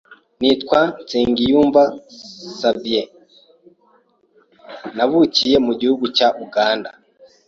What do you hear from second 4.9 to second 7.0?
navukiye mu gihugu cya Uganda